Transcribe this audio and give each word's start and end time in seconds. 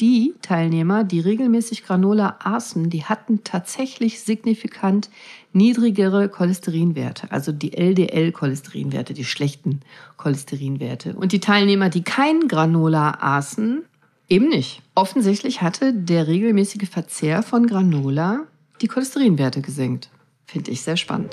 Die 0.00 0.34
Teilnehmer, 0.42 1.04
die 1.04 1.20
regelmäßig 1.20 1.84
Granola 1.84 2.36
aßen, 2.40 2.90
die 2.90 3.04
hatten 3.04 3.44
tatsächlich 3.44 4.20
signifikant 4.20 5.08
niedrigere 5.54 6.28
Cholesterinwerte, 6.28 7.32
also 7.32 7.50
die 7.50 7.72
LDL-Cholesterinwerte, 7.72 9.14
die 9.14 9.24
schlechten 9.24 9.80
Cholesterinwerte. 10.18 11.14
Und 11.14 11.32
die 11.32 11.40
Teilnehmer, 11.40 11.88
die 11.88 12.02
kein 12.02 12.46
Granola 12.46 13.18
aßen, 13.20 13.84
eben 14.28 14.48
nicht. 14.48 14.82
Offensichtlich 14.94 15.62
hatte 15.62 15.94
der 15.94 16.26
regelmäßige 16.26 16.88
Verzehr 16.90 17.42
von 17.42 17.66
Granola 17.66 18.40
die 18.82 18.88
Cholesterinwerte 18.88 19.62
gesenkt. 19.62 20.10
Finde 20.44 20.72
ich 20.72 20.82
sehr 20.82 20.98
spannend. 20.98 21.32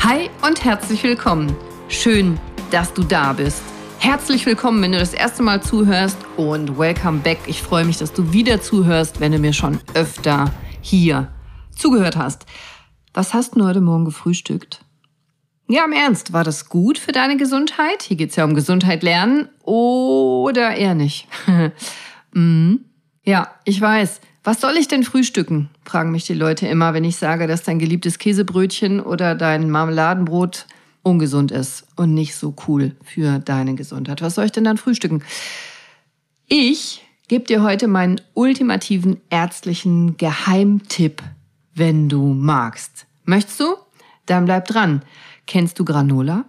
Hi 0.00 0.30
und 0.44 0.64
herzlich 0.64 1.04
willkommen. 1.04 1.54
Schön, 1.88 2.40
dass 2.72 2.92
du 2.92 3.04
da 3.04 3.32
bist. 3.32 3.62
Herzlich 4.06 4.46
willkommen, 4.46 4.80
wenn 4.82 4.92
du 4.92 5.00
das 5.00 5.14
erste 5.14 5.42
Mal 5.42 5.64
zuhörst 5.64 6.16
und 6.36 6.78
welcome 6.78 7.18
back. 7.18 7.38
Ich 7.48 7.60
freue 7.60 7.84
mich, 7.84 7.98
dass 7.98 8.12
du 8.12 8.32
wieder 8.32 8.60
zuhörst, 8.60 9.18
wenn 9.18 9.32
du 9.32 9.38
mir 9.40 9.52
schon 9.52 9.80
öfter 9.94 10.54
hier 10.80 11.32
zugehört 11.74 12.16
hast. 12.16 12.46
Was 13.14 13.34
hast 13.34 13.56
du 13.56 13.66
heute 13.66 13.80
Morgen 13.80 14.04
gefrühstückt? 14.04 14.84
Ja, 15.66 15.84
im 15.84 15.92
Ernst, 15.92 16.32
war 16.32 16.44
das 16.44 16.68
gut 16.68 16.98
für 16.98 17.10
deine 17.10 17.36
Gesundheit? 17.36 18.04
Hier 18.04 18.16
geht 18.16 18.30
es 18.30 18.36
ja 18.36 18.44
um 18.44 18.54
Gesundheit 18.54 19.02
lernen 19.02 19.48
oder 19.64 20.76
eher 20.76 20.94
nicht? 20.94 21.26
mhm. 22.32 22.84
Ja, 23.24 23.56
ich 23.64 23.80
weiß. 23.80 24.20
Was 24.44 24.60
soll 24.60 24.76
ich 24.76 24.86
denn 24.86 25.02
frühstücken? 25.02 25.68
fragen 25.84 26.12
mich 26.12 26.26
die 26.26 26.34
Leute 26.34 26.68
immer, 26.68 26.94
wenn 26.94 27.02
ich 27.02 27.16
sage, 27.16 27.48
dass 27.48 27.64
dein 27.64 27.80
geliebtes 27.80 28.20
Käsebrötchen 28.20 29.00
oder 29.00 29.34
dein 29.34 29.68
Marmeladenbrot 29.68 30.66
ungesund 31.06 31.52
ist 31.52 31.86
und 31.94 32.14
nicht 32.14 32.34
so 32.34 32.54
cool 32.66 32.96
für 33.04 33.38
deine 33.38 33.76
Gesundheit. 33.76 34.20
Was 34.22 34.34
soll 34.34 34.46
ich 34.46 34.52
denn 34.52 34.64
dann 34.64 34.76
frühstücken? 34.76 35.22
Ich 36.48 37.02
gebe 37.28 37.44
dir 37.44 37.62
heute 37.62 37.86
meinen 37.86 38.20
ultimativen 38.34 39.20
ärztlichen 39.30 40.16
Geheimtipp, 40.16 41.22
wenn 41.74 42.08
du 42.08 42.34
magst. 42.34 43.06
Möchtest 43.24 43.60
du? 43.60 43.76
Dann 44.26 44.46
bleib 44.46 44.66
dran. 44.66 45.02
Kennst 45.46 45.78
du 45.78 45.84
Granola? 45.84 46.44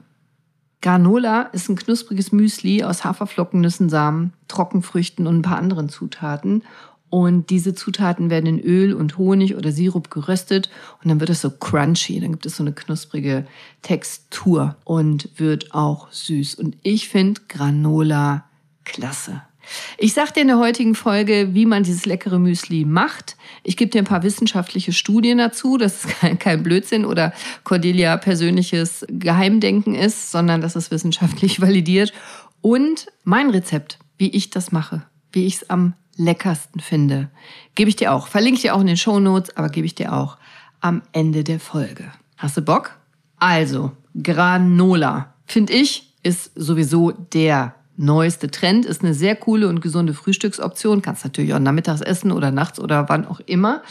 Granola 0.81 1.43
ist 1.53 1.69
ein 1.69 1.75
knuspriges 1.75 2.31
Müsli 2.31 2.83
aus 2.83 3.03
Haferflocken, 3.03 3.61
Nüssen, 3.61 3.89
Samen, 3.89 4.33
Trockenfrüchten 4.47 5.27
und 5.27 5.39
ein 5.39 5.41
paar 5.43 5.57
anderen 5.57 5.89
Zutaten. 5.89 6.63
Und 7.09 7.49
diese 7.49 7.73
Zutaten 7.73 8.29
werden 8.29 8.47
in 8.47 8.59
Öl 8.59 8.93
und 8.93 9.17
Honig 9.17 9.55
oder 9.55 9.71
Sirup 9.71 10.09
geröstet 10.09 10.69
und 11.01 11.09
dann 11.09 11.19
wird 11.21 11.29
es 11.29 11.41
so 11.41 11.49
crunchy. 11.49 12.19
Dann 12.19 12.31
gibt 12.31 12.45
es 12.45 12.57
so 12.57 12.63
eine 12.63 12.73
knusprige 12.73 13.47
Textur 13.81 14.75
und 14.83 15.29
wird 15.37 15.73
auch 15.73 16.11
süß. 16.11 16.55
Und 16.55 16.75
ich 16.83 17.07
finde 17.07 17.41
Granola 17.47 18.43
klasse. 18.83 19.41
Ich 19.97 20.13
sage 20.13 20.33
dir 20.33 20.41
in 20.41 20.47
der 20.47 20.59
heutigen 20.59 20.95
Folge, 20.95 21.49
wie 21.53 21.65
man 21.65 21.83
dieses 21.83 22.05
leckere 22.05 22.39
Müsli 22.39 22.85
macht. 22.85 23.35
Ich 23.63 23.77
gebe 23.77 23.91
dir 23.91 24.01
ein 24.01 24.05
paar 24.05 24.23
wissenschaftliche 24.23 24.93
Studien 24.93 25.37
dazu, 25.37 25.77
dass 25.77 26.05
es 26.05 26.11
kein 26.39 26.63
Blödsinn 26.63 27.05
oder 27.05 27.33
Cordelia 27.63 28.17
persönliches 28.17 29.05
Geheimdenken 29.09 29.95
ist, 29.95 30.31
sondern 30.31 30.61
dass 30.61 30.75
es 30.75 30.91
wissenschaftlich 30.91 31.61
validiert. 31.61 32.13
Und 32.61 33.07
mein 33.23 33.49
Rezept, 33.49 33.99
wie 34.17 34.29
ich 34.29 34.49
das 34.49 34.71
mache, 34.71 35.03
wie 35.31 35.45
ich 35.45 35.55
es 35.55 35.69
am 35.69 35.93
leckersten 36.17 36.81
finde. 36.81 37.29
Gebe 37.75 37.89
ich 37.89 37.95
dir 37.95 38.13
auch. 38.13 38.27
Verlinke 38.27 38.57
ich 38.57 38.61
dir 38.63 38.75
auch 38.75 38.81
in 38.81 38.87
den 38.87 38.97
Show 38.97 39.19
Notes, 39.19 39.55
aber 39.55 39.69
gebe 39.69 39.85
ich 39.85 39.95
dir 39.95 40.13
auch 40.13 40.37
am 40.81 41.01
Ende 41.11 41.43
der 41.43 41.59
Folge. 41.59 42.11
Hast 42.37 42.57
du 42.57 42.61
Bock? 42.61 42.97
Also, 43.37 43.91
Granola, 44.21 45.33
finde 45.45 45.73
ich, 45.73 46.13
ist 46.23 46.51
sowieso 46.55 47.11
der 47.11 47.75
neueste 47.97 48.49
Trend. 48.49 48.85
Ist 48.85 49.03
eine 49.03 49.13
sehr 49.13 49.35
coole 49.35 49.67
und 49.67 49.81
gesunde 49.81 50.13
Frühstücksoption. 50.13 51.01
Kannst 51.01 51.23
natürlich 51.23 51.53
auch 51.53 51.59
nachmittags 51.59 52.01
essen 52.01 52.31
oder 52.31 52.51
nachts 52.51 52.79
oder 52.79 53.09
wann 53.09 53.25
auch 53.25 53.39
immer. 53.41 53.81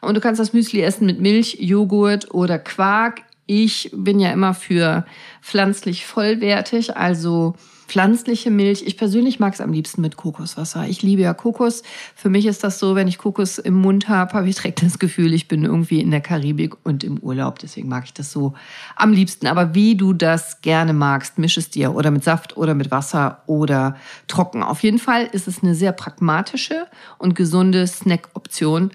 Und 0.00 0.14
du 0.14 0.20
kannst 0.20 0.40
das 0.40 0.52
Müsli 0.52 0.82
essen 0.82 1.06
mit 1.06 1.20
Milch, 1.20 1.58
Joghurt 1.60 2.32
oder 2.32 2.58
Quark. 2.58 3.22
Ich 3.50 3.90
bin 3.94 4.20
ja 4.20 4.30
immer 4.30 4.52
für 4.52 5.06
pflanzlich 5.40 6.04
vollwertig, 6.04 6.98
also 6.98 7.54
pflanzliche 7.86 8.50
Milch. 8.50 8.82
Ich 8.86 8.98
persönlich 8.98 9.40
mag 9.40 9.54
es 9.54 9.62
am 9.62 9.72
liebsten 9.72 10.02
mit 10.02 10.18
Kokoswasser. 10.18 10.86
Ich 10.86 11.02
liebe 11.02 11.22
ja 11.22 11.32
Kokos. 11.32 11.82
Für 12.14 12.28
mich 12.28 12.44
ist 12.44 12.62
das 12.62 12.78
so, 12.78 12.94
wenn 12.94 13.08
ich 13.08 13.16
Kokos 13.16 13.56
im 13.56 13.72
Mund 13.72 14.10
habe, 14.10 14.34
habe 14.34 14.50
ich 14.50 14.56
direkt 14.56 14.82
das 14.82 14.98
Gefühl, 14.98 15.32
ich 15.32 15.48
bin 15.48 15.64
irgendwie 15.64 15.98
in 16.02 16.10
der 16.10 16.20
Karibik 16.20 16.74
und 16.84 17.04
im 17.04 17.16
Urlaub. 17.20 17.58
Deswegen 17.58 17.88
mag 17.88 18.04
ich 18.04 18.12
das 18.12 18.30
so 18.30 18.52
am 18.96 19.14
liebsten. 19.14 19.46
Aber 19.46 19.74
wie 19.74 19.96
du 19.96 20.12
das 20.12 20.60
gerne 20.60 20.92
magst, 20.92 21.38
misch 21.38 21.56
es 21.56 21.70
dir 21.70 21.94
oder 21.94 22.10
mit 22.10 22.24
Saft 22.24 22.54
oder 22.58 22.74
mit 22.74 22.90
Wasser 22.90 23.44
oder 23.46 23.96
trocken. 24.26 24.62
Auf 24.62 24.82
jeden 24.82 24.98
Fall 24.98 25.24
ist 25.32 25.48
es 25.48 25.62
eine 25.62 25.74
sehr 25.74 25.92
pragmatische 25.92 26.86
und 27.16 27.34
gesunde 27.34 27.86
Snack-Option, 27.86 28.90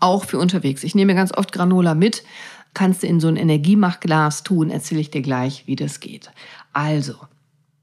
auch 0.00 0.24
für 0.24 0.38
unterwegs. 0.38 0.82
Ich 0.82 0.94
nehme 0.94 1.14
ganz 1.14 1.36
oft 1.36 1.52
Granola 1.52 1.94
mit 1.94 2.22
kannst 2.78 3.02
du 3.02 3.08
in 3.08 3.18
so 3.18 3.26
ein 3.26 3.34
Energiemachglas 3.34 4.44
tun, 4.44 4.70
erzähle 4.70 5.00
ich 5.00 5.10
dir 5.10 5.20
gleich, 5.20 5.64
wie 5.66 5.74
das 5.74 5.98
geht. 5.98 6.30
Also, 6.72 7.14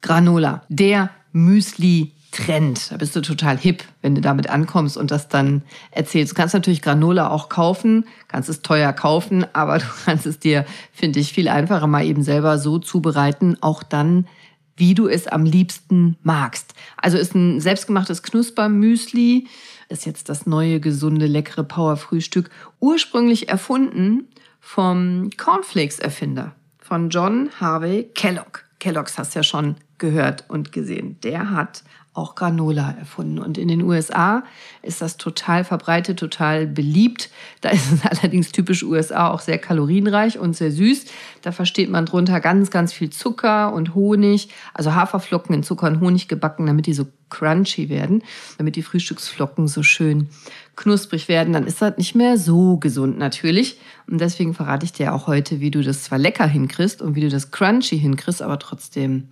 Granola, 0.02 0.62
der 0.70 1.10
Müsli-Trend. 1.34 2.92
Da 2.92 2.96
bist 2.96 3.14
du 3.14 3.22
total 3.22 3.58
hip, 3.58 3.84
wenn 4.02 4.16
du 4.16 4.22
damit 4.22 4.50
ankommst 4.50 4.96
und 4.96 5.12
das 5.12 5.28
dann 5.28 5.64
erzählst. 5.92 6.32
Du 6.32 6.36
kannst 6.38 6.54
natürlich 6.54 6.82
Granola 6.82 7.30
auch 7.30 7.50
kaufen, 7.50 8.06
kannst 8.30 8.48
es 8.48 8.62
teuer 8.62 8.94
kaufen, 8.94 9.46
aber 9.52 9.80
du 9.80 9.86
kannst 10.06 10.26
es 10.26 10.40
dir, 10.40 10.66
finde 10.94 11.20
ich, 11.20 11.34
viel 11.34 11.50
einfacher 11.50 11.88
mal 11.88 12.06
eben 12.06 12.24
selber 12.24 12.58
so 12.58 12.80
zubereiten, 12.80 13.58
auch 13.60 13.84
dann, 13.84 14.30
wie 14.78 14.94
du 14.94 15.10
es 15.10 15.28
am 15.28 15.44
liebsten 15.44 16.16
magst. 16.24 16.74
Also 16.96 17.18
ist 17.18 17.36
ein 17.36 17.60
selbstgemachtes 17.60 18.24
Knuspermüsli, 18.24 19.48
ist 19.90 20.06
jetzt 20.06 20.30
das 20.30 20.46
neue, 20.46 20.80
gesunde, 20.80 21.28
leckere 21.28 21.66
Power-Frühstück, 21.66 22.50
ursprünglich 22.80 23.50
erfunden 23.50 24.30
vom 24.66 25.30
Cornflakes-Erfinder, 25.38 26.56
von 26.80 27.12
John 27.12 27.52
Harvey 27.60 28.10
Kellogg. 28.16 28.64
Kellogg's 28.80 29.20
hast 29.20 29.36
ja 29.36 29.44
schon 29.44 29.76
gehört 30.00 30.44
und 30.48 30.72
gesehen. 30.72 31.20
Der 31.22 31.52
hat 31.52 31.84
auch 32.16 32.36
Granola 32.36 32.96
erfunden. 32.98 33.40
Und 33.40 33.58
in 33.58 33.68
den 33.68 33.82
USA 33.82 34.44
ist 34.82 35.02
das 35.02 35.18
total 35.18 35.66
verbreitet, 35.66 36.18
total 36.18 36.66
beliebt. 36.66 37.30
Da 37.62 37.70
ist 37.70 37.92
es 37.92 38.06
allerdings 38.10 38.52
typisch 38.52 38.84
USA 38.84 39.30
auch 39.30 39.42
sehr 39.42 39.58
kalorienreich 39.58 40.40
und 40.40 40.56
sehr 40.56 40.72
süß. 40.72 41.06
Da 41.42 41.52
versteht 41.52 41.90
man 41.90 42.06
drunter 42.06 42.40
ganz, 42.40 42.72
ganz 42.72 42.94
viel 42.94 43.10
Zucker 43.10 43.74
und 43.74 43.96
Honig, 43.96 44.50
also 44.74 44.96
Haferflocken 44.96 45.54
in 45.54 45.64
Zucker 45.64 45.88
und 45.88 46.00
Honig 46.00 46.28
gebacken, 46.28 46.66
damit 46.66 46.86
die 46.86 46.94
so 46.94 47.06
crunchy 47.30 47.90
werden, 47.90 48.24
damit 48.58 48.78
die 48.78 48.84
Frühstücksflocken 48.84 49.68
so 49.68 49.84
schön 49.84 50.30
knusprig 50.78 51.28
werden. 51.28 51.54
Dann 51.54 51.68
ist 51.68 51.82
das 51.82 51.98
nicht 51.98 52.16
mehr 52.16 52.38
so 52.38 52.78
gesund 52.78 53.18
natürlich. 53.18 53.80
Und 54.08 54.22
deswegen 54.22 54.54
verrate 54.54 54.86
ich 54.86 54.94
dir 54.94 55.14
auch 55.14 55.28
heute, 55.28 55.60
wie 55.60 55.72
du 55.72 55.82
das 55.82 56.04
zwar 56.04 56.18
lecker 56.18 56.48
hinkriegst 56.48 57.02
und 57.02 57.16
wie 57.16 57.22
du 57.22 57.30
das 57.30 57.52
crunchy 57.52 58.00
hinkriegst, 58.00 58.42
aber 58.42 58.58
trotzdem 58.60 59.30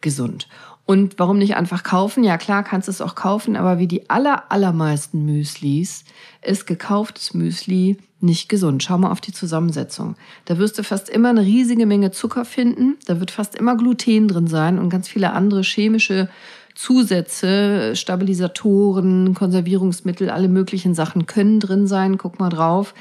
gesund. 0.00 0.48
Und 0.84 1.18
warum 1.18 1.38
nicht 1.38 1.56
einfach 1.56 1.84
kaufen? 1.84 2.24
Ja, 2.24 2.38
klar, 2.38 2.64
kannst 2.64 2.88
es 2.88 3.00
auch 3.00 3.14
kaufen, 3.14 3.56
aber 3.56 3.78
wie 3.78 3.86
die 3.86 4.10
aller, 4.10 4.50
allermeisten 4.50 5.24
Müslis 5.24 6.04
ist 6.42 6.66
gekauftes 6.66 7.34
Müsli 7.34 7.98
nicht 8.20 8.48
gesund. 8.48 8.82
Schau 8.82 8.98
mal 8.98 9.10
auf 9.10 9.20
die 9.20 9.32
Zusammensetzung. 9.32 10.16
Da 10.44 10.58
wirst 10.58 10.78
du 10.78 10.84
fast 10.84 11.08
immer 11.08 11.30
eine 11.30 11.42
riesige 11.42 11.86
Menge 11.86 12.10
Zucker 12.10 12.44
finden. 12.44 12.96
Da 13.06 13.20
wird 13.20 13.30
fast 13.30 13.54
immer 13.54 13.76
Gluten 13.76 14.28
drin 14.28 14.46
sein 14.46 14.78
und 14.78 14.90
ganz 14.90 15.08
viele 15.08 15.32
andere 15.32 15.62
chemische 15.62 16.28
Zusätze, 16.74 17.94
Stabilisatoren, 17.94 19.34
Konservierungsmittel, 19.34 20.30
alle 20.30 20.48
möglichen 20.48 20.94
Sachen 20.94 21.26
können 21.26 21.60
drin 21.60 21.86
sein. 21.86 22.16
Guck 22.16 22.40
mal 22.40 22.48
drauf. 22.48 22.94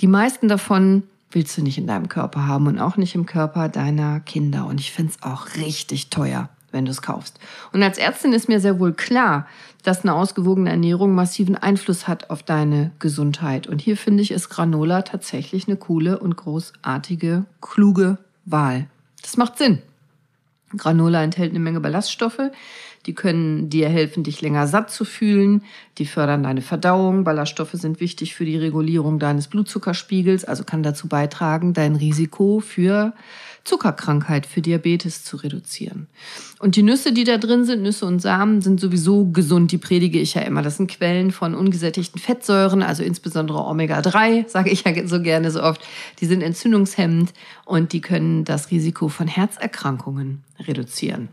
Die 0.00 0.06
meisten 0.06 0.48
davon 0.48 1.04
willst 1.30 1.56
du 1.56 1.62
nicht 1.62 1.78
in 1.78 1.86
deinem 1.86 2.08
Körper 2.08 2.46
haben 2.46 2.66
und 2.66 2.78
auch 2.78 2.96
nicht 2.96 3.14
im 3.14 3.26
Körper 3.26 3.68
deiner 3.68 4.20
Kinder. 4.20 4.66
Und 4.66 4.80
ich 4.80 4.92
finde 4.92 5.12
es 5.12 5.22
auch 5.22 5.54
richtig 5.56 6.10
teuer, 6.10 6.48
wenn 6.72 6.84
du 6.84 6.90
es 6.90 7.02
kaufst. 7.02 7.38
Und 7.72 7.82
als 7.82 7.98
Ärztin 7.98 8.32
ist 8.32 8.48
mir 8.48 8.60
sehr 8.60 8.80
wohl 8.80 8.92
klar, 8.92 9.46
dass 9.82 10.02
eine 10.02 10.14
ausgewogene 10.14 10.70
Ernährung 10.70 11.14
massiven 11.14 11.56
Einfluss 11.56 12.08
hat 12.08 12.30
auf 12.30 12.42
deine 12.42 12.92
Gesundheit. 12.98 13.66
Und 13.66 13.80
hier 13.80 13.96
finde 13.96 14.22
ich, 14.22 14.30
ist 14.30 14.48
Granola 14.48 15.02
tatsächlich 15.02 15.68
eine 15.68 15.76
coole 15.76 16.18
und 16.18 16.36
großartige, 16.36 17.44
kluge 17.60 18.18
Wahl. 18.44 18.86
Das 19.22 19.36
macht 19.36 19.58
Sinn. 19.58 19.82
Granola 20.76 21.22
enthält 21.22 21.50
eine 21.50 21.60
Menge 21.60 21.80
Ballaststoffe, 21.80 22.50
die 23.06 23.14
können 23.14 23.68
dir 23.68 23.88
helfen, 23.88 24.22
dich 24.22 24.40
länger 24.40 24.66
satt 24.66 24.90
zu 24.90 25.04
fühlen. 25.04 25.62
Die 25.98 26.06
fördern 26.06 26.44
deine 26.44 26.62
Verdauung. 26.62 27.24
Ballaststoffe 27.24 27.72
sind 27.72 28.00
wichtig 28.00 28.34
für 28.34 28.44
die 28.44 28.56
Regulierung 28.56 29.18
deines 29.18 29.48
Blutzuckerspiegels, 29.48 30.44
also 30.44 30.64
kann 30.64 30.82
dazu 30.82 31.08
beitragen, 31.08 31.72
dein 31.72 31.96
Risiko 31.96 32.60
für 32.60 33.12
Zuckerkrankheit, 33.64 34.46
für 34.46 34.60
Diabetes 34.60 35.24
zu 35.24 35.36
reduzieren. 35.36 36.08
Und 36.58 36.76
die 36.76 36.82
Nüsse, 36.82 37.12
die 37.12 37.24
da 37.24 37.38
drin 37.38 37.64
sind, 37.64 37.82
Nüsse 37.82 38.06
und 38.06 38.20
Samen, 38.20 38.60
sind 38.60 38.80
sowieso 38.80 39.26
gesund. 39.26 39.72
Die 39.72 39.78
predige 39.78 40.18
ich 40.18 40.34
ja 40.34 40.42
immer. 40.42 40.62
Das 40.62 40.76
sind 40.76 40.90
Quellen 40.90 41.30
von 41.30 41.54
ungesättigten 41.54 42.20
Fettsäuren, 42.20 42.82
also 42.82 43.02
insbesondere 43.02 43.64
Omega-3, 43.64 44.48
sage 44.48 44.70
ich 44.70 44.84
ja 44.84 45.06
so 45.06 45.20
gerne 45.22 45.50
so 45.50 45.62
oft. 45.62 45.80
Die 46.20 46.26
sind 46.26 46.42
entzündungshemmend 46.42 47.32
und 47.64 47.92
die 47.92 48.00
können 48.00 48.44
das 48.44 48.70
Risiko 48.70 49.08
von 49.08 49.28
Herzerkrankungen 49.28 50.42
reduzieren. 50.58 51.28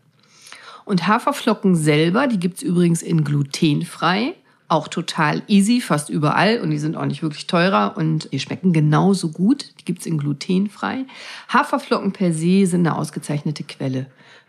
Und 0.90 1.06
Haferflocken 1.08 1.76
selber, 1.76 2.26
die 2.26 2.40
gibt's 2.40 2.64
übrigens 2.64 3.04
in 3.04 3.24
glutenfrei 3.24 4.34
auch 4.70 4.88
total 4.88 5.42
easy, 5.48 5.82
fast 5.82 6.10
überall 6.10 6.62
und 6.62 6.70
die 6.70 6.78
sind 6.78 6.96
auch 6.96 7.06
nicht 7.06 7.24
wirklich 7.24 7.48
teurer 7.48 7.98
und 7.98 8.32
die 8.32 8.40
schmecken 8.40 8.72
genauso 8.72 9.30
gut. 9.30 9.74
Die 9.80 9.86
gibt's 9.86 10.06
in 10.06 10.18
glutenfrei. 10.18 11.06
Haferflocken 11.52 12.12
per 12.12 12.34
se 12.34 12.66
sind 12.66 12.88
eine 12.88 12.96
ausgezeichnete 12.96 13.64
Quelle 13.64 14.06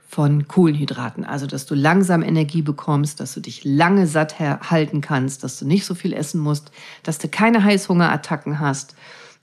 von 0.07 0.49
Kohlenhydraten, 0.49 1.25
also 1.25 1.47
dass 1.47 1.67
du 1.67 1.75
langsam 1.75 2.23
Energie 2.23 2.63
bekommst, 2.63 3.21
dass 3.21 3.33
du 3.33 3.41
dich 3.41 3.65
lange 3.65 4.07
satt 4.07 4.41
halten 4.41 5.01
kannst, 5.01 5.45
dass 5.45 5.59
du 5.59 5.67
nicht 5.67 5.87
so 5.87 5.95
viel 5.95 6.13
essen 6.13 6.41
musst, 6.41 6.71
dass 7.03 7.19
du 7.19 7.29
keine 7.29 7.65
Heißhungerattacken 7.65 8.61
hast. 8.61 8.95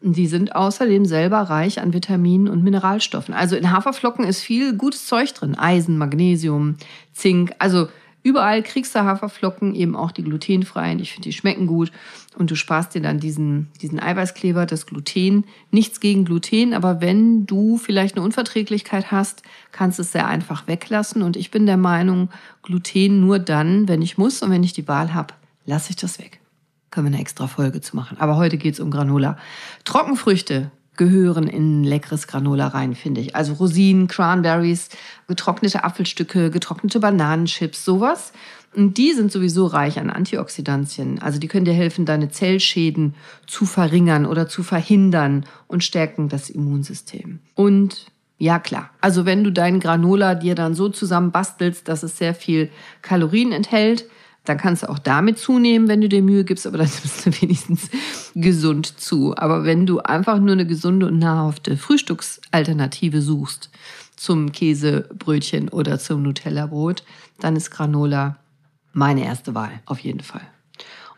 Die 0.02 0.28
sind 0.28 0.56
außerdem 0.56 1.06
selber 1.06 1.38
reich 1.38 1.82
an 1.82 1.94
Vitaminen 1.94 2.48
und 2.48 2.64
Mineralstoffen. 2.64 3.34
Also 3.34 3.56
in 3.56 3.72
Haferflocken 3.72 4.26
ist 4.26 4.42
viel 4.42 4.76
gutes 4.76 5.08
Zeug 5.08 5.34
drin. 5.34 5.56
Eisen, 5.56 5.98
Magnesium, 5.98 6.78
Zink. 7.14 7.54
Also 7.58 7.88
Überall 8.28 8.62
kriegst 8.62 8.94
du 8.94 9.06
Haferflocken, 9.06 9.74
eben 9.74 9.96
auch 9.96 10.12
die 10.12 10.22
glutenfreien. 10.22 11.00
Ich 11.00 11.14
finde, 11.14 11.30
die 11.30 11.34
schmecken 11.34 11.66
gut. 11.66 11.94
Und 12.38 12.52
du 12.52 12.56
sparst 12.56 12.94
dir 12.94 13.02
dann 13.02 13.22
diesen, 13.22 13.70
diesen 13.82 14.02
Eiweißkleber, 14.02 14.66
das 14.66 14.86
Gluten. 14.86 15.46
Nichts 15.72 16.02
gegen 16.02 16.26
Gluten, 16.26 16.74
aber 16.74 17.00
wenn 17.00 17.46
du 17.46 17.78
vielleicht 17.78 18.18
eine 18.18 18.26
Unverträglichkeit 18.26 19.12
hast, 19.12 19.44
kannst 19.72 19.98
du 19.98 20.02
es 20.02 20.12
sehr 20.12 20.28
einfach 20.28 20.68
weglassen. 20.68 21.22
Und 21.22 21.38
ich 21.38 21.52
bin 21.52 21.66
der 21.66 21.78
Meinung, 21.78 22.30
Gluten 22.64 23.22
nur 23.22 23.40
dann, 23.40 23.88
wenn 23.88 24.02
ich 24.02 24.18
muss 24.18 24.42
und 24.42 24.52
wenn 24.52 24.64
ich 24.64 24.74
die 24.74 24.90
Wahl 24.90 25.14
habe, 25.14 25.34
lasse 25.66 25.92
ich 25.92 25.96
das 25.96 26.20
weg. 26.20 26.42
Können 26.92 27.08
wir 27.08 27.14
eine 27.14 27.22
extra 27.22 27.48
Folge 27.48 27.82
zu 27.82 27.96
machen. 27.96 28.18
Aber 28.20 28.38
heute 28.38 28.58
geht 28.58 28.76
es 28.76 28.80
um 28.80 28.92
Granola. 28.92 29.38
Trockenfrüchte 29.84 30.72
gehören 30.98 31.48
in 31.48 31.84
leckeres 31.84 32.28
Granola 32.28 32.68
rein, 32.68 32.96
finde 32.96 33.22
ich. 33.22 33.36
Also 33.36 33.54
Rosinen, 33.54 34.08
Cranberries, 34.08 34.90
getrocknete 35.28 35.84
Apfelstücke, 35.84 36.50
getrocknete 36.50 37.00
Bananenchips, 37.00 37.86
sowas. 37.86 38.34
Und 38.76 38.98
die 38.98 39.14
sind 39.14 39.32
sowieso 39.32 39.66
reich 39.66 39.98
an 40.00 40.10
Antioxidantien. 40.10 41.20
Also 41.20 41.40
die 41.40 41.48
können 41.48 41.66
dir 41.66 41.74
helfen, 41.74 42.06
deine 42.06 42.30
Zellschäden 42.30 43.16
zu 43.46 43.66
verringern 43.66 44.26
oder 44.26 44.48
zu 44.48 44.64
verhindern 44.64 45.46
und 45.68 45.84
stärken 45.84 46.30
das 46.30 46.50
Immunsystem. 46.50 47.40
Und 47.56 48.08
ja, 48.38 48.60
klar. 48.60 48.92
Also 49.02 49.26
wenn 49.26 49.44
du 49.44 49.52
deinen 49.52 49.80
Granola 49.80 50.36
dir 50.36 50.54
dann 50.54 50.76
so 50.76 50.90
zusammen 50.90 51.32
bastelst, 51.32 51.88
dass 51.88 52.04
es 52.04 52.18
sehr 52.18 52.36
viel 52.36 52.70
Kalorien 53.02 53.52
enthält, 53.52 54.06
dann 54.48 54.58
kannst 54.58 54.84
du 54.84 54.90
auch 54.90 55.00
damit 55.00 55.38
zunehmen, 55.38 55.88
wenn 55.88 56.02
du 56.02 56.10
dir 56.10 56.22
Mühe 56.22 56.44
gibst, 56.44 56.66
aber 56.66 56.78
dann 56.78 56.88
nimmst 57.04 57.26
du 57.26 57.42
wenigstens 57.42 57.90
gesund 58.36 59.00
zu. 59.00 59.36
Aber 59.36 59.64
wenn 59.64 59.86
du 59.86 60.00
einfach 60.00 60.40
nur 60.40 60.54
eine 60.54 60.66
gesunde 60.66 61.08
und 61.08 61.20
nahrhafte 61.20 61.78
Frühstücksalternative 61.78 63.22
suchst 63.22 63.70
zum 64.16 64.52
Käsebrötchen 64.52 65.70
oder 65.70 66.00
zum 66.00 66.24
Nutella-Brot, 66.24 67.04
dann 67.40 67.56
ist 67.56 67.72
Granola 67.72 68.38
meine 68.94 69.26
erste 69.26 69.54
Wahl, 69.54 69.82
auf 69.86 70.00
jeden 70.00 70.22
Fall. 70.22 70.42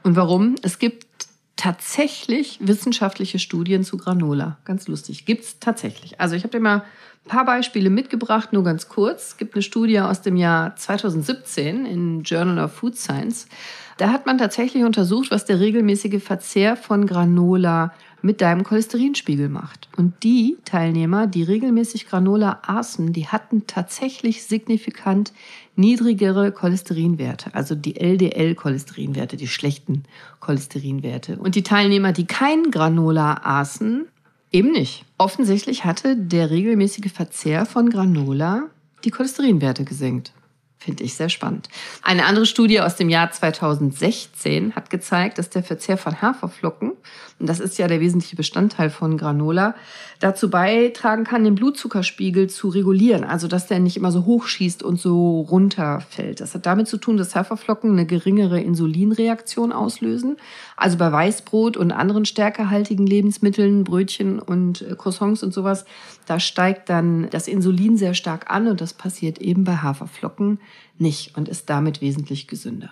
Und 0.03 0.15
warum? 0.15 0.55
Es 0.63 0.79
gibt 0.79 1.28
tatsächlich 1.59 2.57
wissenschaftliche 2.61 3.37
Studien 3.37 3.83
zu 3.83 3.97
Granola. 3.97 4.57
Ganz 4.63 4.87
lustig. 4.87 5.25
Gibt's 5.25 5.59
tatsächlich. 5.59 6.17
Also 6.21 6.35
ich 6.35 6.43
habe 6.43 6.51
dir 6.51 6.61
mal 6.61 6.83
ein 7.25 7.27
paar 7.27 7.43
Beispiele 7.43 7.89
mitgebracht, 7.89 8.53
nur 8.53 8.63
ganz 8.63 8.87
kurz. 8.87 9.29
Es 9.29 9.37
gibt 9.37 9.55
eine 9.55 9.61
Studie 9.61 9.99
aus 9.99 10.21
dem 10.21 10.37
Jahr 10.37 10.77
2017 10.77 11.85
in 11.85 12.23
Journal 12.23 12.63
of 12.63 12.71
Food 12.71 12.95
Science. 12.95 13.49
Da 13.97 14.13
hat 14.13 14.25
man 14.25 14.37
tatsächlich 14.37 14.85
untersucht, 14.85 15.31
was 15.31 15.43
der 15.43 15.59
regelmäßige 15.59 16.23
Verzehr 16.23 16.77
von 16.77 17.05
Granola 17.05 17.93
mit 18.21 18.41
deinem 18.41 18.63
Cholesterinspiegel 18.63 19.49
macht. 19.49 19.89
Und 19.97 20.23
die 20.23 20.57
Teilnehmer, 20.65 21.27
die 21.27 21.43
regelmäßig 21.43 22.07
Granola 22.07 22.59
aßen, 22.65 23.13
die 23.13 23.27
hatten 23.27 23.67
tatsächlich 23.67 24.43
signifikant 24.43 25.33
niedrigere 25.75 26.51
Cholesterinwerte, 26.51 27.53
also 27.53 27.75
die 27.75 27.95
LDL-Cholesterinwerte, 27.95 29.37
die 29.37 29.47
schlechten 29.47 30.03
Cholesterinwerte. 30.39 31.37
Und 31.37 31.55
die 31.55 31.63
Teilnehmer, 31.63 32.11
die 32.11 32.25
kein 32.25 32.71
Granola 32.71 33.41
aßen, 33.43 34.05
eben 34.51 34.71
nicht. 34.71 35.05
Offensichtlich 35.17 35.85
hatte 35.85 36.15
der 36.15 36.49
regelmäßige 36.49 37.11
Verzehr 37.11 37.65
von 37.65 37.89
Granola 37.89 38.63
die 39.03 39.11
Cholesterinwerte 39.11 39.85
gesenkt. 39.85 40.33
Finde 40.81 41.03
ich 41.03 41.15
sehr 41.15 41.27
spannend. 41.27 41.67
Eine 42.03 42.25
andere 42.25 42.45
Studie 42.45 42.79
aus 42.79 42.95
dem 42.95 43.09
Jahr 43.09 43.29
2016 43.31 44.75
hat 44.75 44.89
gezeigt, 44.89 45.37
dass 45.37 45.49
der 45.49 45.61
Verzehr 45.61 45.97
von 45.97 46.21
Haferflocken, 46.21 46.93
und 47.37 47.49
das 47.49 47.59
ist 47.59 47.77
ja 47.77 47.89
der 47.89 47.99
wesentliche 47.99 48.37
Bestandteil 48.37 48.89
von 48.89 49.17
Granola, 49.17 49.75
dazu 50.21 50.49
beitragen 50.49 51.25
kann, 51.25 51.43
den 51.43 51.55
Blutzuckerspiegel 51.55 52.49
zu 52.49 52.69
regulieren. 52.69 53.25
Also, 53.25 53.49
dass 53.49 53.67
der 53.67 53.79
nicht 53.79 53.97
immer 53.97 54.13
so 54.13 54.23
hoch 54.23 54.47
schießt 54.47 54.81
und 54.81 55.01
so 55.01 55.41
runterfällt. 55.41 56.39
Das 56.39 56.55
hat 56.55 56.65
damit 56.65 56.87
zu 56.87 56.97
tun, 56.97 57.17
dass 57.17 57.35
Haferflocken 57.35 57.91
eine 57.91 58.05
geringere 58.05 58.61
Insulinreaktion 58.61 59.73
auslösen. 59.73 60.37
Also 60.77 60.97
bei 60.97 61.11
Weißbrot 61.11 61.75
und 61.75 61.91
anderen 61.91 62.23
stärkehaltigen 62.23 63.05
Lebensmitteln, 63.05 63.83
Brötchen 63.83 64.39
und 64.39 64.81
äh, 64.81 64.95
Croissants 64.97 65.43
und 65.43 65.53
sowas, 65.53 65.83
da 66.25 66.39
steigt 66.39 66.89
dann 66.89 67.29
das 67.31 67.49
Insulin 67.49 67.97
sehr 67.97 68.13
stark 68.13 68.49
an 68.49 68.67
und 68.67 68.79
das 68.79 68.93
passiert 68.93 69.39
eben 69.39 69.65
bei 69.65 69.75
Haferflocken 69.75 70.59
nicht 70.97 71.37
und 71.37 71.49
ist 71.49 71.69
damit 71.69 72.01
wesentlich 72.01 72.47
gesünder. 72.47 72.91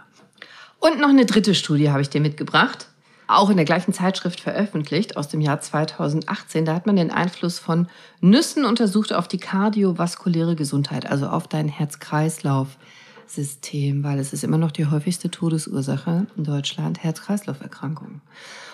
Und 0.79 0.99
noch 0.99 1.09
eine 1.09 1.25
dritte 1.25 1.55
Studie 1.55 1.89
habe 1.89 2.01
ich 2.01 2.09
dir 2.09 2.21
mitgebracht, 2.21 2.87
auch 3.27 3.49
in 3.49 3.57
der 3.57 3.65
gleichen 3.65 3.91
Zeitschrift 3.93 4.39
veröffentlicht 4.39 5.17
aus 5.17 5.27
dem 5.27 5.41
Jahr 5.41 5.59
2018. 5.59 6.63
Da 6.65 6.73
hat 6.73 6.85
man 6.85 6.95
den 6.95 7.11
Einfluss 7.11 7.59
von 7.59 7.87
Nüssen 8.21 8.63
untersucht 8.63 9.11
auf 9.11 9.27
die 9.27 9.39
kardiovaskuläre 9.39 10.55
Gesundheit, 10.55 11.05
also 11.05 11.27
auf 11.27 11.49
dein 11.49 11.67
Herz-Kreislauf-System, 11.67 14.05
weil 14.05 14.19
es 14.19 14.31
ist 14.31 14.45
immer 14.45 14.57
noch 14.57 14.71
die 14.71 14.85
häufigste 14.85 15.29
Todesursache 15.29 16.27
in 16.37 16.45
Deutschland, 16.45 17.03
Herz-Kreislauf-Erkrankungen. 17.03 18.21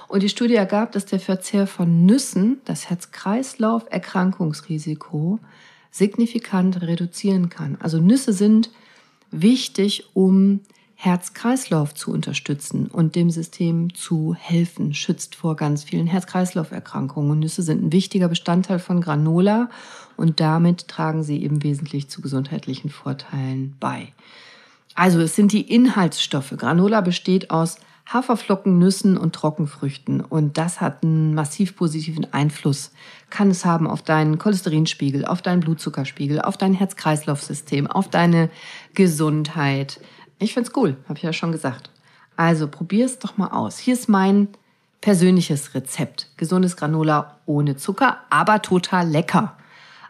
Und 0.08 0.22
die 0.22 0.30
Studie 0.30 0.54
ergab, 0.56 0.92
dass 0.92 1.06
der 1.06 1.20
Verzehr 1.20 1.66
von 1.66 2.06
Nüssen 2.06 2.62
das 2.66 2.92
Herz-Kreislauf-Erkrankungsrisiko 2.92 5.40
signifikant 5.90 6.84
reduzieren 6.84 7.50
kann. 7.50 7.78
Also 7.80 8.00
Nüsse 8.00 8.34
sind 8.34 8.70
wichtig, 9.34 10.06
um 10.14 10.62
Herz-Kreislauf 10.96 11.94
zu 11.94 12.12
unterstützen 12.12 12.88
und 12.88 13.16
dem 13.16 13.30
System 13.30 13.94
zu 13.94 14.36
helfen, 14.40 14.94
schützt 14.94 15.36
vor 15.36 15.58
ganz 15.58 15.84
vielen 15.84 16.08
Herz-Kreislauf-Erkrankungen. 16.08 17.40
Nüsse 17.40 17.62
sind 17.62 17.84
ein 17.84 17.92
wichtiger 17.92 18.30
Bestandteil 18.30 18.80
von 18.80 19.02
Granola 19.02 19.70
und 20.16 20.40
damit 20.40 20.88
tragen 20.88 21.24
sie 21.24 21.44
eben 21.44 21.62
wesentlich 21.62 22.08
zu 22.08 22.22
gesundheitlichen 22.22 22.90
Vorteilen 22.90 23.76
bei. 23.82 24.14
Also 24.96 25.20
es 25.20 25.36
sind 25.36 25.52
die 25.52 25.74
Inhaltsstoffe. 25.74 26.54
Granola 26.56 27.02
besteht 27.02 27.50
aus 27.50 27.80
Haferflocken, 28.06 28.78
Nüssen 28.78 29.18
und 29.18 29.34
Trockenfrüchten. 29.34 30.22
Und 30.22 30.58
das 30.58 30.82
hat 30.82 31.04
einen 31.04 31.34
massiv 31.34 31.76
positiven 31.76 32.32
Einfluss. 32.34 32.92
Kann 33.30 33.50
es 33.50 33.66
haben 33.66 33.88
auf 33.88 34.02
deinen 34.02 34.38
Cholesterinspiegel, 34.38 35.26
auf 35.26 35.42
deinen 35.42 35.62
Blutzuckerspiegel, 35.62 36.42
auf 36.42 36.58
dein 36.58 36.74
Herz-Kreislauf-System, 36.74 37.88
auf 37.88 38.10
deine 38.10 38.50
Gesundheit. 38.94 40.00
Ich 40.40 40.54
find's 40.54 40.72
cool, 40.76 40.98
habe 41.08 41.18
ich 41.18 41.24
ja 41.24 41.34
schon 41.34 41.52
gesagt. 41.52 41.90
Also 42.36 42.68
probier 42.68 43.06
es 43.06 43.20
doch 43.20 43.38
mal 43.38 43.48
aus. 43.48 43.78
Hier 43.78 43.94
ist 43.94 44.10
mein 44.10 44.50
persönliches 45.02 45.74
Rezept. 45.74 46.30
Gesundes 46.38 46.78
Granola 46.78 47.38
ohne 47.46 47.76
Zucker, 47.76 48.20
aber 48.30 48.62
total 48.62 49.08
lecker. 49.08 49.58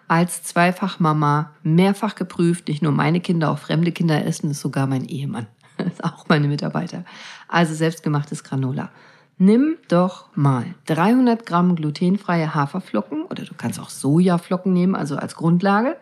Als 0.08 0.44
Zweifachmama 0.44 1.52
mehrfach 1.64 2.16
geprüft, 2.16 2.68
nicht 2.68 2.82
nur 2.82 2.92
meine 2.92 3.20
Kinder, 3.20 3.50
auch 3.50 3.58
fremde 3.58 3.92
Kinder 3.92 4.26
essen 4.26 4.52
es 4.52 4.60
sogar 4.60 4.86
mein 4.86 5.06
Ehemann. 5.06 5.48
Das 5.84 5.94
ist 5.94 6.04
auch 6.04 6.28
meine 6.28 6.48
Mitarbeiter. 6.48 7.06
Also 7.48 7.74
selbstgemachtes 7.74 8.44
Granola. 8.44 8.90
Nimm 9.38 9.78
doch 9.88 10.30
mal 10.36 10.66
300 10.86 11.46
Gramm 11.46 11.76
glutenfreie 11.76 12.54
Haferflocken 12.54 13.24
oder 13.24 13.44
du 13.44 13.54
kannst 13.58 13.80
auch 13.80 13.90
Sojaflocken 13.90 14.72
nehmen, 14.72 14.96
also 14.96 15.16
als 15.16 15.36
Grundlage. 15.36 15.98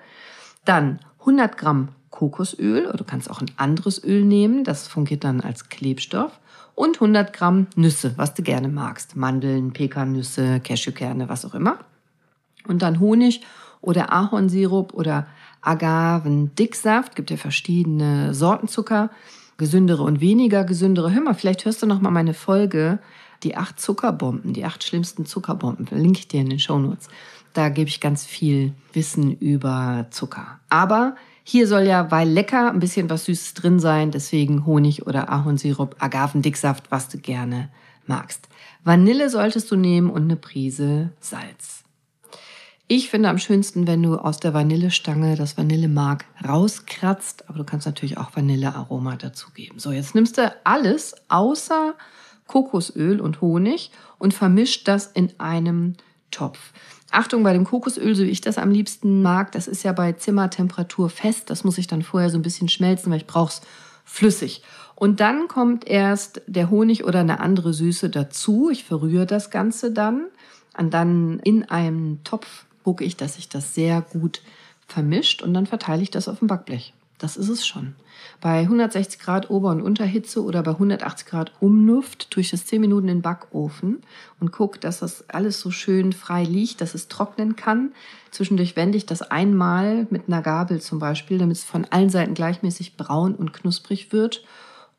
Dann 0.66 1.00
100 1.20 1.58
Gramm 1.58 1.90
Kokosöl 2.10 2.86
oder 2.86 2.98
du 2.98 3.04
kannst 3.04 3.32
auch 3.32 3.42
ein 3.42 3.50
anderes 3.56 4.04
Öl 4.04 4.26
nehmen, 4.26 4.64
das 4.64 4.88
fungiert 4.88 5.24
dann 5.24 5.42
als 5.42 5.70
Klebstoff. 5.70 6.40
Und 6.76 6.96
100 6.96 7.34
Gramm 7.34 7.68
Nüsse, 7.76 8.14
was 8.18 8.34
du 8.34 8.44
gerne 8.44 8.68
magst. 8.68 9.16
Mandeln, 9.16 9.72
Pekannüsse, 9.74 10.60
Cashewkerne, 10.60 11.30
was 11.30 11.46
auch 11.46 11.54
immer. 11.54 11.80
Und 12.68 12.82
dann 12.82 13.00
Honig 13.00 13.42
oder 13.82 14.14
Ahornsirup 14.14 14.94
oder 14.94 15.28
Agavendicksaft. 15.62 17.16
Gibt 17.16 17.30
ja 17.30 17.38
verschiedene 17.38 18.34
Sorten 18.34 18.68
Zucker 18.68 19.10
gesündere 19.62 20.02
und 20.02 20.22
weniger 20.22 20.64
gesündere. 20.64 21.14
Hör 21.14 21.22
mal, 21.22 21.36
vielleicht 21.36 21.66
hörst 21.66 21.84
du 21.84 21.86
noch 21.86 22.02
mal 22.02 22.10
meine 22.10 22.34
Folge, 22.34 22.98
die 23.44 23.56
acht 23.56 23.80
Zuckerbomben, 23.80 24.54
die 24.54 24.66
acht 24.66 24.84
schlimmsten 24.84 25.28
Zuckerbomben. 25.28 25.86
Verlinke 25.86 26.18
ich 26.18 26.28
dir 26.28 26.42
in 26.42 26.50
den 26.50 26.58
Shownotes. 26.58 27.10
Da 27.54 27.70
gebe 27.70 27.88
ich 27.88 28.02
ganz 28.02 28.26
viel 28.26 28.74
Wissen 28.92 29.38
über 29.38 30.08
Zucker. 30.10 30.60
Aber 30.70 31.16
hier 31.44 31.68
soll 31.68 31.84
ja, 31.84 32.10
weil 32.10 32.28
lecker, 32.28 32.72
ein 32.72 32.80
bisschen 32.80 33.12
was 33.12 33.26
Süßes 33.26 33.54
drin 33.54 33.80
sein. 33.80 34.10
Deswegen 34.10 34.66
Honig 34.66 35.06
oder 35.06 35.30
Ahornsirup, 35.30 35.96
Agavendicksaft, 36.00 36.90
was 36.90 37.08
du 37.08 37.20
gerne 37.20 37.70
magst. 38.08 38.48
Vanille 38.84 39.30
solltest 39.30 39.70
du 39.70 39.76
nehmen 39.76 40.10
und 40.10 40.24
eine 40.24 40.38
Prise 40.38 41.12
Salz. 41.20 41.81
Ich 42.94 43.10
finde 43.10 43.30
am 43.30 43.38
schönsten, 43.38 43.88
wenn 43.88 44.04
du 44.04 44.18
aus 44.18 44.42
der 44.42 44.54
Vanillestange 44.54 45.38
das 45.38 45.58
Vanillemark 45.58 46.26
rauskratzt, 46.46 47.48
aber 47.48 47.60
du 47.60 47.64
kannst 47.64 47.86
natürlich 47.86 48.18
auch 48.18 48.36
Vanillearoma 48.36 49.16
dazugeben. 49.16 49.80
So, 49.80 49.94
jetzt 49.94 50.14
nimmst 50.14 50.38
du 50.38 50.54
alles 50.66 51.16
außer 51.30 51.94
Kokosöl 52.48 53.22
und 53.22 53.40
Honig 53.40 53.92
und 54.18 54.34
vermischt 54.34 54.90
das 54.90 55.08
in 55.08 55.32
einem 55.40 55.94
Topf. 56.32 56.60
Achtung 57.12 57.44
bei 57.44 57.54
dem 57.54 57.64
Kokosöl, 57.64 58.14
so 58.14 58.24
wie 58.24 58.30
ich 58.30 58.42
das 58.42 58.58
am 58.58 58.72
liebsten 58.72 59.22
mag, 59.22 59.54
das 59.54 59.70
ist 59.70 59.84
ja 59.84 59.94
bei 59.94 60.12
Zimmertemperatur 60.12 61.10
fest. 61.10 61.50
Das 61.50 61.64
muss 61.64 61.78
ich 61.78 61.88
dann 61.88 62.02
vorher 62.02 62.30
so 62.30 62.38
ein 62.38 62.42
bisschen 62.42 62.68
schmelzen, 62.68 63.10
weil 63.10 63.20
ich 63.20 63.26
brauche 63.26 63.54
es 63.54 63.62
flüssig. 64.04 64.64
Und 64.96 65.22
dann 65.22 65.48
kommt 65.48 65.88
erst 65.88 66.42
der 66.46 66.70
Honig 66.70 67.06
oder 67.06 67.22
eine 67.22 67.40
andere 67.40 67.74
Süße 67.74 68.10
dazu. 68.10 68.70
Ich 68.70 68.84
verrühre 68.84 69.26
das 69.26 69.50
Ganze 69.50 69.94
dann. 69.94 70.26
Und 70.78 70.94
dann 70.94 71.40
in 71.40 71.70
einem 71.70 72.26
Topf 72.26 72.66
gucke 72.84 73.04
ich, 73.04 73.18
dass 73.18 73.36
sich 73.36 73.50
das 73.50 73.74
sehr 73.74 74.02
gut 74.02 74.42
vermischt 74.88 75.42
und 75.42 75.54
dann 75.54 75.68
verteile 75.68 76.04
ich 76.04 76.12
das 76.12 76.28
auf 76.28 76.40
dem 76.40 76.48
Backblech. 76.48 76.94
Das 77.22 77.38
ist 77.38 77.50
es 77.50 77.68
schon. 77.68 77.94
Bei 78.40 78.62
160 78.62 79.20
Grad 79.20 79.52
Ober- 79.52 79.70
und 79.70 79.84
Unterhitze 79.84 80.44
oder 80.44 80.64
bei 80.64 80.72
180 80.72 81.28
Grad 81.28 81.52
Umluft 81.60 82.32
tue 82.32 82.42
ich 82.42 82.50
das 82.50 82.66
10 82.66 82.82
Minuten 82.82 83.08
in 83.08 83.18
den 83.18 83.22
Backofen 83.22 84.02
und 84.40 84.52
gucke, 84.52 84.80
dass 84.80 85.00
das 85.00 85.30
alles 85.30 85.60
so 85.60 85.70
schön 85.70 86.14
frei 86.14 86.44
liegt, 86.44 86.82
dass 86.82 86.96
es 86.96 87.10
trocknen 87.10 87.56
kann. 87.56 87.92
Zwischendurch 88.32 88.76
wende 88.76 88.98
ich 88.98 89.06
das 89.06 89.22
einmal 89.22 90.08
mit 90.10 90.24
einer 90.28 90.42
Gabel 90.42 90.82
zum 90.82 90.98
Beispiel, 90.98 91.38
damit 91.38 91.58
es 91.58 91.64
von 91.64 91.86
allen 91.86 92.10
Seiten 92.10 92.34
gleichmäßig 92.34 92.98
braun 92.98 93.36
und 93.36 93.54
knusprig 93.54 94.12
wird. 94.12 94.44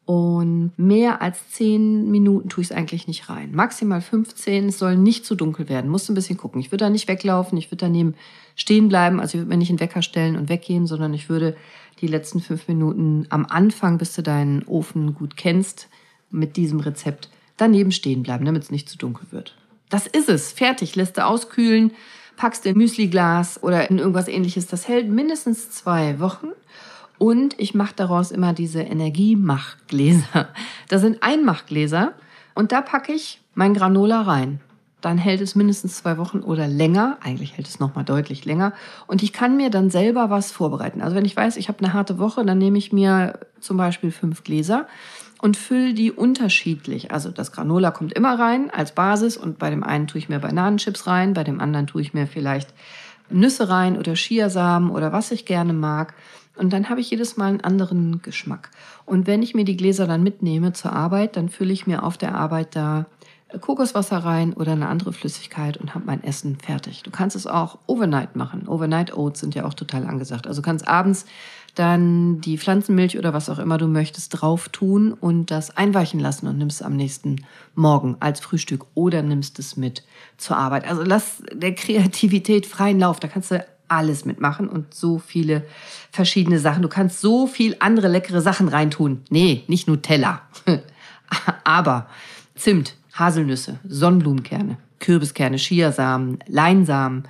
Und 0.05 0.73
mehr 0.77 1.23
als 1.23 1.51
10 1.51 2.11
Minuten 2.11 2.49
tue 2.49 2.63
ich 2.63 2.71
es 2.71 2.77
eigentlich 2.77 3.07
nicht 3.07 3.29
rein. 3.29 3.55
Maximal 3.55 4.01
15. 4.01 4.69
Es 4.69 4.79
soll 4.79 4.97
nicht 4.97 5.25
zu 5.25 5.37
dunkel 5.37 5.69
werden. 5.69 5.91
Musst 5.91 6.11
ein 6.11 6.15
bisschen 6.15 6.37
gucken. 6.37 6.61
Ich 6.61 6.73
würde 6.73 6.85
da 6.85 6.91
nicht 6.91 7.07
weglaufen. 7.07 7.57
Ich 7.57 7.69
würde 7.69 7.85
daneben 7.87 8.15
stehen 8.57 8.89
bleiben. 8.89 9.21
Also 9.21 9.35
ich 9.35 9.41
würde 9.41 9.51
mir 9.51 9.59
nicht 9.59 9.71
einen 9.71 9.81
Wecker 9.81 10.03
stellen 10.03 10.37
und 10.37 10.49
weggehen, 10.49 10.87
sondern 10.87 11.15
ich 11.15 11.29
würde 11.29 11.57
die 12.01 12.09
letzten 12.09 12.41
fünf 12.41 12.67
Minuten 12.67 13.27
am 13.29 13.47
Anfang, 13.47 13.99
bis 13.99 14.15
du 14.15 14.23
deinen 14.23 14.65
Ofen 14.65 15.15
gut 15.15 15.37
kennst, 15.37 15.89
mit 16.31 16.57
diesem 16.57 16.81
Rezept 16.81 17.29
daneben 17.57 17.93
stehen 17.93 18.25
bleiben, 18.25 18.45
damit 18.45 18.65
es 18.65 18.71
nicht 18.71 18.89
zu 18.89 18.99
dunkel 18.99 19.27
wird. 19.31 19.57
Das 19.89 20.09
ist 20.09 20.29
es. 20.29 20.53
Fertig. 20.53 20.97
Lässt 20.97 21.17
du 21.17 21.25
auskühlen, 21.25 21.93
packst 22.37 22.67
in 22.67 22.77
Müsliglas 22.77 23.63
oder 23.63 23.89
in 23.89 23.99
irgendwas 23.99 24.27
ähnliches. 24.27 24.67
Das 24.67 24.89
hält 24.89 25.09
mindestens 25.09 25.71
zwei 25.71 26.19
Wochen. 26.19 26.49
Und 27.23 27.55
ich 27.61 27.73
mache 27.73 27.95
daraus 27.95 28.33
immer 28.33 28.53
diese 28.53 28.83
Energiemachgläser. 28.83 30.49
Das 30.89 31.03
sind 31.03 31.23
Einmachgläser 31.23 32.15
und 32.57 32.73
da 32.73 32.83
packe 32.83 33.13
ich 33.13 33.41
mein 33.55 33.75
Granola 33.75 34.23
rein 34.23 34.59
dann 35.03 35.19
hält 35.19 35.41
es 35.41 35.55
mindestens 35.57 35.97
zwei 35.97 36.17
Wochen 36.17 36.41
oder 36.41 36.69
länger. 36.69 37.19
Eigentlich 37.23 37.57
hält 37.57 37.67
es 37.67 37.81
noch 37.81 37.95
mal 37.95 38.05
deutlich 38.05 38.45
länger. 38.45 38.73
Und 39.09 39.23
ich 39.23 39.33
kann 39.33 39.57
mir 39.57 39.69
dann 39.69 39.91
selber 39.91 40.31
was 40.31 40.53
vorbereiten. 40.53 41.03
Also 41.03 41.17
wenn 41.17 41.25
ich 41.25 41.37
weiß, 41.37 41.57
ich 41.57 41.69
habe 41.69 41.81
eine 41.81 41.93
harte 41.93 42.19
Woche, 42.19 42.45
dann 42.45 42.59
nehme 42.59 42.79
ich 42.79 42.93
mir 42.93 43.41
zum 43.61 43.77
Beispiel 43.77 44.13
fünf 44.13 44.45
Gläser 44.45 44.87
und 45.41 45.57
fülle 45.57 45.93
die 45.93 46.13
unterschiedlich. 46.13 47.11
Also 47.11 47.31
das 47.31 47.51
Granola 47.51 47.91
kommt 47.91 48.13
immer 48.13 48.39
rein 48.39 48.71
als 48.71 48.93
Basis 48.93 49.37
und 49.37 49.59
bei 49.59 49.71
dem 49.71 49.83
einen 49.83 50.07
tue 50.07 50.21
ich 50.21 50.29
mir 50.29 50.39
Bananenchips 50.39 51.09
rein, 51.09 51.35
bei 51.35 51.43
dem 51.43 51.61
anderen 51.61 51.89
tue 51.89 52.01
ich 52.01 52.15
mir 52.15 52.29
vielleicht 52.29 52.73
Nüsse 53.33 53.69
rein 53.69 53.99
oder 53.99 54.15
Chiasamen 54.15 54.91
oder 54.91 55.13
was 55.13 55.31
ich 55.31 55.47
gerne 55.47 55.73
mag. 55.73 56.15
Und 56.57 56.73
dann 56.73 56.89
habe 56.89 57.01
ich 57.01 57.11
jedes 57.11 57.37
Mal 57.37 57.49
einen 57.49 57.63
anderen 57.63 58.21
Geschmack. 58.23 58.71
Und 59.07 59.27
wenn 59.27 59.43
ich 59.43 59.55
mir 59.55 59.65
die 59.65 59.77
Gläser 59.77 60.07
dann 60.07 60.23
mitnehme 60.23 60.73
zur 60.73 60.93
Arbeit, 60.93 61.37
dann 61.37 61.49
fülle 61.49 61.73
ich 61.73 61.87
mir 61.87 62.03
auf 62.03 62.19
der 62.19 62.35
Arbeit 62.35 62.77
da 62.77 63.07
Kokoswasser 63.61 64.19
rein 64.19 64.53
oder 64.55 64.73
eine 64.73 64.89
andere 64.89 65.13
Flüssigkeit 65.13 65.77
und 65.77 65.95
habe 65.95 66.07
mein 66.07 66.25
Essen 66.25 66.57
fertig. 66.57 67.03
Du 67.03 67.11
kannst 67.11 67.37
es 67.37 67.47
auch 67.47 67.79
overnight 67.87 68.37
machen. 68.37 68.67
Overnight 68.67 69.17
Oats 69.17 69.41
sind 69.41 69.55
ja 69.55 69.65
auch 69.65 69.75
total 69.75 70.07
angesagt. 70.07 70.47
Also 70.47 70.63
kannst 70.63 70.89
abends 70.89 71.27
dann 71.75 72.41
die 72.41 72.59
Pflanzenmilch 72.59 73.19
oder 73.19 73.33
was 73.33 73.49
auch 73.49 73.59
immer 73.59 73.79
du 73.79 73.87
möchtest 73.87 74.41
drauf 74.41 74.69
tun 74.69 75.13
und 75.13 75.51
das 75.51 75.77
einweichen 75.77 76.21
lassen 76.21 76.47
und 76.47 76.59
nimmst 76.59 76.81
es 76.81 76.87
am 76.87 76.97
nächsten 76.97 77.45
Morgen 77.75 78.17
als 78.21 78.41
Frühstück 78.41 78.85
oder 78.95 79.23
nimmst 79.23 79.59
es 79.59 79.77
mit 79.77 80.05
zur 80.37 80.59
Arbeit. 80.59 80.87
Also 80.87 81.03
lass 81.03 81.43
der 81.53 81.75
Kreativität 81.75 82.67
freien 82.67 83.01
Lauf. 83.01 83.21
Da 83.21 83.29
kannst 83.29 83.51
du 83.51 83.65
alles 83.89 84.25
mitmachen 84.25 84.69
und 84.69 84.95
so 84.95 85.19
viele 85.19 85.65
verschiedene 86.11 86.59
Sachen. 86.59 86.83
Du 86.83 86.89
kannst 86.89 87.21
so 87.21 87.47
viel 87.47 87.77
andere 87.79 88.09
leckere 88.09 88.41
Sachen 88.41 88.69
reintun. 88.69 89.23
Nee, 89.31 89.65
nicht 89.67 89.89
Nutella. 89.89 90.43
Aber 91.65 92.07
Zimt, 92.55 92.97
Haselnüsse, 93.15 93.79
Sonnenblumenkerne, 93.87 94.77
Kürbiskerne, 94.99 95.57
Chiasamen, 95.57 96.39
Leinsamen, 96.47 97.25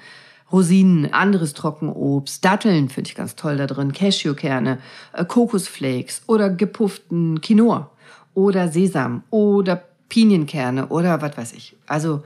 Rosinen, 0.52 1.12
anderes 1.12 1.54
Trockenobst, 1.54 2.44
Datteln 2.44 2.88
finde 2.88 3.09
ich 3.09 3.16
ganz 3.16 3.37
toll 3.37 3.56
da 3.56 3.66
drin, 3.66 3.92
Cashewkerne, 3.92 4.78
äh, 5.12 5.25
Kokosflakes 5.25 6.23
oder 6.26 6.50
gepufften 6.50 7.40
Quinoa 7.40 7.90
oder 8.35 8.68
Sesam 8.68 9.23
oder 9.30 9.82
Pinienkerne 10.09 10.88
oder 10.88 11.23
was 11.23 11.37
weiß 11.37 11.52
ich. 11.54 11.76
Also 11.87 12.23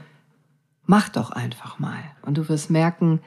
mach 0.87 1.09
doch 1.09 1.31
einfach 1.31 1.79
mal 1.79 2.03
und 2.23 2.37
du 2.37 2.49
wirst 2.49 2.71
merken, 2.71 3.21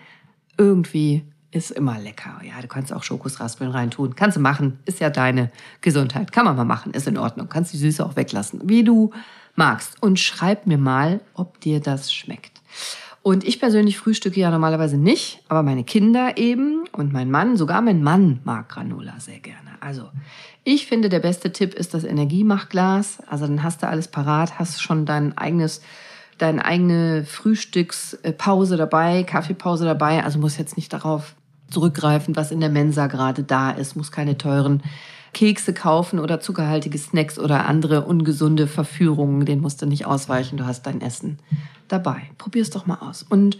irgendwie 0.57 1.23
ist 1.51 1.71
immer 1.71 1.97
lecker. 1.97 2.41
Ja, 2.43 2.61
du 2.61 2.67
kannst 2.67 2.93
auch 2.93 3.03
Schokosraspeln 3.03 3.71
reintun. 3.71 4.15
Kannst 4.15 4.37
du 4.37 4.41
machen. 4.41 4.79
Ist 4.85 4.99
ja 4.99 5.09
deine 5.09 5.51
Gesundheit. 5.81 6.31
Kann 6.31 6.45
man 6.45 6.55
mal 6.55 6.65
machen. 6.65 6.93
Ist 6.93 7.07
in 7.07 7.17
Ordnung. 7.17 7.49
Kannst 7.49 7.73
die 7.73 7.77
Süße 7.77 8.05
auch 8.05 8.15
weglassen. 8.15 8.61
Wie 8.65 8.83
du 8.83 9.11
magst. 9.55 10.01
Und 10.01 10.19
schreib 10.19 10.67
mir 10.67 10.77
mal, 10.77 11.21
ob 11.33 11.59
dir 11.59 11.79
das 11.79 12.13
schmeckt. 12.13 12.61
Und 13.21 13.43
ich 13.43 13.59
persönlich 13.59 13.97
frühstücke 13.97 14.39
ja 14.39 14.49
normalerweise 14.49 14.97
nicht, 14.97 15.41
aber 15.49 15.61
meine 15.61 15.83
Kinder 15.83 16.37
eben 16.37 16.85
und 16.93 17.11
mein 17.11 17.29
Mann, 17.29 17.57
sogar 17.57 17.81
mein 17.81 18.01
Mann 18.01 18.39
mag 18.45 18.69
Granola 18.69 19.19
sehr 19.19 19.39
gerne. 19.39 19.71
Also 19.81 20.09
ich 20.63 20.87
finde, 20.87 21.09
der 21.09 21.19
beste 21.19 21.51
Tipp 21.51 21.73
ist 21.73 21.93
das 21.93 22.03
Energiemachglas. 22.03 23.19
Also 23.27 23.45
dann 23.45 23.61
hast 23.61 23.83
du 23.83 23.87
alles 23.87 24.07
parat, 24.07 24.57
hast 24.57 24.81
schon 24.81 25.05
dein 25.05 25.37
eigenes, 25.37 25.81
deine 26.37 26.63
eigene 26.63 27.25
Frühstückspause 27.25 28.77
dabei, 28.77 29.23
Kaffeepause 29.23 29.85
dabei. 29.85 30.23
Also 30.23 30.39
muss 30.39 30.57
jetzt 30.57 30.77
nicht 30.77 30.93
darauf 30.93 31.35
zurückgreifen, 31.69 32.35
was 32.37 32.51
in 32.51 32.61
der 32.61 32.69
Mensa 32.69 33.07
gerade 33.07 33.43
da 33.43 33.71
ist, 33.71 33.95
muss 33.95 34.11
keine 34.11 34.37
teuren 34.37 34.81
Kekse 35.33 35.73
kaufen 35.73 36.19
oder 36.19 36.39
zuckerhaltige 36.39 36.97
Snacks 36.97 37.37
oder 37.37 37.65
andere 37.65 38.05
ungesunde 38.05 38.65
Verführungen, 38.65 39.45
den 39.45 39.61
musst 39.61 39.81
du 39.81 39.85
nicht 39.85 40.07
ausweichen, 40.07 40.57
du 40.57 40.65
hast 40.65 40.87
dein 40.87 41.01
Essen 41.01 41.37
dabei. 41.91 42.29
Probier's 42.37 42.69
doch 42.69 42.85
mal 42.85 42.99
aus. 42.99 43.23
Und 43.23 43.57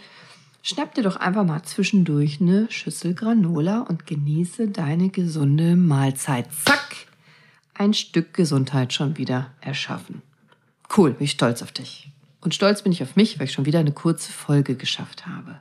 schnapp 0.61 0.95
dir 0.95 1.03
doch 1.03 1.15
einfach 1.15 1.45
mal 1.45 1.63
zwischendurch 1.63 2.39
eine 2.41 2.69
Schüssel 2.71 3.13
Granola 3.13 3.81
und 3.81 4.05
genieße 4.05 4.69
deine 4.69 5.09
gesunde 5.09 5.75
Mahlzeit. 5.75 6.47
Zack! 6.65 6.95
Ein 7.73 7.93
Stück 7.93 8.33
Gesundheit 8.33 8.93
schon 8.93 9.17
wieder 9.17 9.51
erschaffen. 9.61 10.21
Cool, 10.95 11.11
bin 11.11 11.25
ich 11.25 11.31
stolz 11.31 11.61
auf 11.61 11.71
dich. 11.71 12.11
Und 12.41 12.55
stolz 12.55 12.81
bin 12.81 12.91
ich 12.91 13.03
auf 13.03 13.15
mich, 13.15 13.39
weil 13.39 13.45
ich 13.45 13.53
schon 13.53 13.65
wieder 13.65 13.79
eine 13.79 13.91
kurze 13.91 14.31
Folge 14.31 14.75
geschafft 14.75 15.27
habe. 15.27 15.59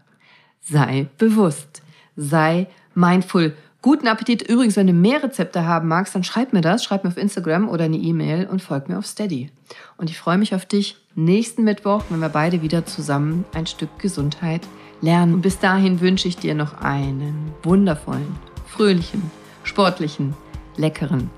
Sei 0.60 1.08
bewusst, 1.18 1.82
sei 2.16 2.66
mindful 2.94 3.56
Guten 3.80 4.08
Appetit. 4.08 4.42
Übrigens, 4.42 4.76
wenn 4.76 4.88
du 4.88 4.92
mehr 4.92 5.22
Rezepte 5.22 5.64
haben 5.64 5.86
magst, 5.86 6.14
dann 6.14 6.24
schreib 6.24 6.52
mir 6.52 6.62
das, 6.62 6.82
schreib 6.82 7.04
mir 7.04 7.10
auf 7.10 7.16
Instagram 7.16 7.68
oder 7.68 7.84
eine 7.84 7.96
E-Mail 7.96 8.46
und 8.46 8.60
folg 8.60 8.88
mir 8.88 8.98
auf 8.98 9.06
Steady. 9.06 9.50
Und 9.96 10.10
ich 10.10 10.18
freue 10.18 10.36
mich 10.36 10.54
auf 10.54 10.66
dich 10.66 10.96
nächsten 11.14 11.62
Mittwoch, 11.62 12.02
wenn 12.08 12.18
wir 12.18 12.28
beide 12.28 12.60
wieder 12.60 12.86
zusammen 12.86 13.44
ein 13.54 13.66
Stück 13.66 13.98
Gesundheit 14.00 14.62
lernen. 15.00 15.34
Und 15.34 15.42
bis 15.42 15.60
dahin 15.60 16.00
wünsche 16.00 16.26
ich 16.26 16.36
dir 16.36 16.56
noch 16.56 16.80
einen 16.80 17.52
wundervollen, 17.62 18.36
fröhlichen, 18.66 19.30
sportlichen, 19.62 20.34
leckeren 20.76 21.30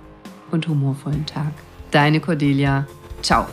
und 0.51 0.67
humorvollen 0.67 1.27
Tag. 1.27 1.53
Deine 1.91 2.21
Cordelia. 2.21 2.87
Ciao. 3.21 3.47